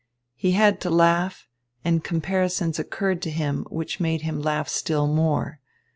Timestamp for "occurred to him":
2.79-3.67